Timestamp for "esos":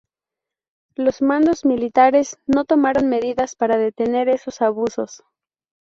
4.29-4.63